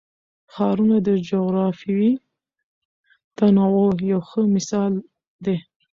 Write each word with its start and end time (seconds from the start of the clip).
ښارونه 0.53 0.97
د 1.07 1.09
جغرافیوي 1.29 2.11
تنوع 3.37 3.89
یو 4.11 4.19
ښه 4.29 4.41
مثال 4.55 4.93
دی. 5.45 5.57